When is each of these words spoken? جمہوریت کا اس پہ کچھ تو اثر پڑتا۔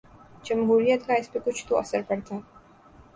جمہوریت 0.45 1.05
کا 1.07 1.13
اس 1.13 1.31
پہ 1.31 1.39
کچھ 1.45 1.65
تو 1.67 1.77
اثر 1.77 2.01
پڑتا۔ 2.07 2.35